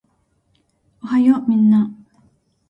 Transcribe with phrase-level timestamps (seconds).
[1.03, 1.91] おはようみんな